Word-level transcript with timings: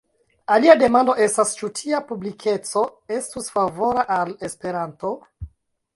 Alia 0.53 0.75
demando 0.83 1.13
estas, 1.25 1.51
ĉu 1.59 1.69
tia 1.81 1.99
publikeco 2.13 2.83
estus 3.19 3.53
favora 3.59 4.07
al 4.19 4.37
Esperanto. 4.49 5.13